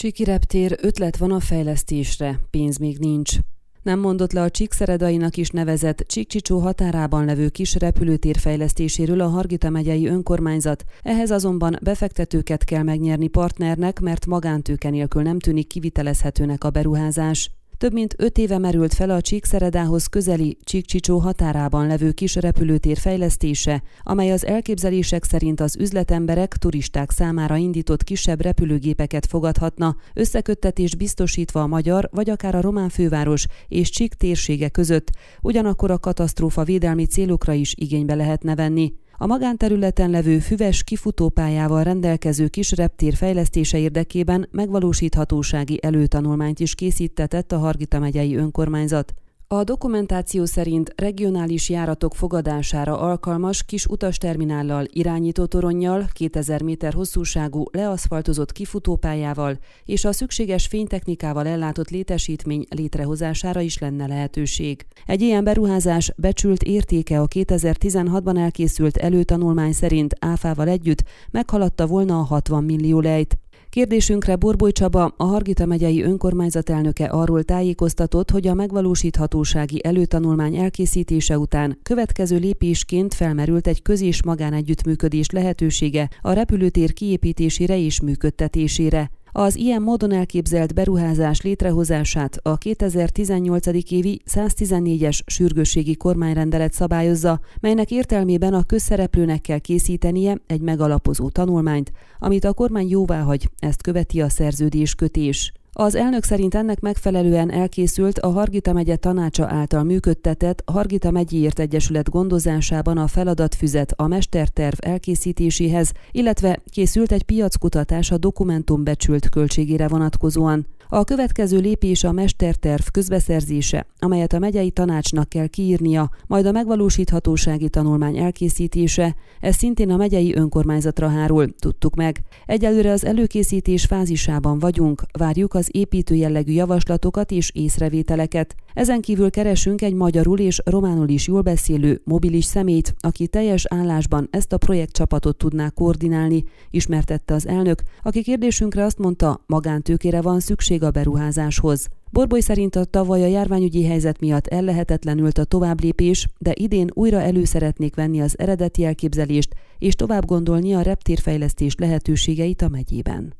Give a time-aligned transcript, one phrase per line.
[0.00, 3.32] Csiki reptér ötlet van a fejlesztésre, pénz még nincs.
[3.82, 9.70] Nem mondott le a Csíkszeredainak is nevezett Csíkcsicsó határában levő kis repülőtér fejlesztéséről a Hargita
[9.70, 16.70] megyei önkormányzat, ehhez azonban befektetőket kell megnyerni partnernek, mert magántőke nélkül nem tűnik kivitelezhetőnek a
[16.70, 17.50] beruházás.
[17.80, 23.82] Több mint öt éve merült fel a Csíkszeredához közeli Csíkcsicsó határában levő kis repülőtér fejlesztése,
[24.02, 31.66] amely az elképzelések szerint az üzletemberek, turisták számára indított kisebb repülőgépeket fogadhatna, összeköttetés biztosítva a
[31.66, 35.10] magyar vagy akár a román főváros és Csík térsége között,
[35.40, 38.92] ugyanakkor a katasztrófa védelmi célokra is igénybe lehetne venni.
[39.22, 47.58] A magánterületen levő füves kifutópályával rendelkező kis reptér fejlesztése érdekében megvalósíthatósági előtanulmányt is készítetett a
[47.58, 49.14] Hargita megyei önkormányzat.
[49.52, 58.52] A dokumentáció szerint regionális járatok fogadására alkalmas kis utasterminállal, irányító toronnyal, 2000 méter hosszúságú leaszfaltozott
[58.52, 64.86] kifutópályával és a szükséges fénytechnikával ellátott létesítmény létrehozására is lenne lehetőség.
[65.06, 72.22] Egy ilyen beruházás becsült értéke a 2016-ban elkészült előtanulmány szerint áfával együtt meghaladta volna a
[72.22, 73.39] 60 millió lejt.
[73.70, 81.38] Kérdésünkre Borboly Csaba, a Hargita megyei önkormányzat elnöke arról tájékoztatott, hogy a megvalósíthatósági előtanulmány elkészítése
[81.38, 89.10] után következő lépésként felmerült egy köz- és magánegyüttműködés lehetősége a repülőtér kiépítésére és működtetésére.
[89.32, 93.66] Az ilyen módon elképzelt beruházás létrehozását a 2018.
[93.90, 102.44] évi 114-es sürgősségi kormányrendelet szabályozza, melynek értelmében a közszereplőnek kell készítenie egy megalapozó tanulmányt, amit
[102.44, 105.52] a kormány jóváhagy, ezt követi a szerződéskötés.
[105.80, 112.10] Az elnök szerint ennek megfelelően elkészült a Hargita megye tanácsa által működtetett Hargita megyéért egyesület
[112.10, 120.66] gondozásában a feladatfüzet a mesterterv elkészítéséhez, illetve készült egy piackutatás a dokumentum becsült költségére vonatkozóan.
[120.92, 127.68] A következő lépés a mesterterv közbeszerzése, amelyet a megyei tanácsnak kell kiírnia, majd a megvalósíthatósági
[127.68, 132.20] tanulmány elkészítése, ez szintén a megyei önkormányzatra hárul, tudtuk meg.
[132.46, 138.54] Egyelőre az előkészítés fázisában vagyunk, várjuk az építő jellegű javaslatokat és észrevételeket.
[138.74, 144.28] Ezen kívül keresünk egy magyarul és románul is jól beszélő, mobilis szemét, aki teljes állásban
[144.30, 150.82] ezt a projektcsapatot tudná koordinálni, ismertette az elnök, aki kérdésünkre azt mondta, magántőkére van szükség
[150.82, 151.88] a beruházáshoz.
[152.12, 157.44] Borboly szerint a tavaly a járványügyi helyzet miatt ellehetetlenült a továbblépés, de idén újra elő
[157.44, 163.39] szeretnék venni az eredeti elképzelést, és tovább gondolni a reptérfejlesztés lehetőségeit a megyében.